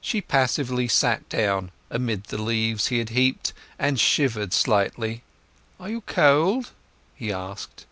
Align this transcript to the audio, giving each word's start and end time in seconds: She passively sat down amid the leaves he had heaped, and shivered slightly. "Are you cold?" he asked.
She 0.00 0.22
passively 0.22 0.88
sat 0.88 1.28
down 1.28 1.72
amid 1.90 2.24
the 2.24 2.40
leaves 2.40 2.86
he 2.86 3.00
had 3.00 3.10
heaped, 3.10 3.52
and 3.78 4.00
shivered 4.00 4.54
slightly. 4.54 5.24
"Are 5.78 5.90
you 5.90 6.00
cold?" 6.00 6.70
he 7.14 7.30
asked. 7.30 7.84